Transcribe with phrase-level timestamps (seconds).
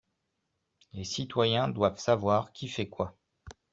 [0.93, 3.15] Les citoyens doivent savoir qui fait quoi